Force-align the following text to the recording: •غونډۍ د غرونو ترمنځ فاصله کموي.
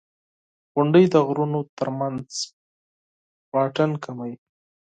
•غونډۍ 0.73 1.05
د 1.13 1.15
غرونو 1.27 1.59
ترمنځ 1.77 2.27
فاصله 3.51 3.97
کموي. 4.03 4.35